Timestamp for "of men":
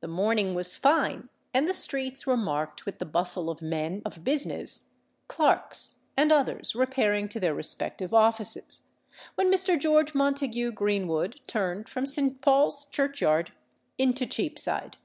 3.48-4.02